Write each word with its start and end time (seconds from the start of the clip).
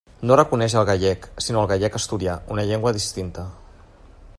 No 0.27 0.35
reconeix 0.39 0.75
el 0.79 0.87
gallec, 0.89 1.27
sinó 1.47 1.61
el 1.65 1.69
«gallec-asturià», 1.73 2.39
una 2.57 2.67
llengua 2.71 2.99
distinta. 3.01 3.49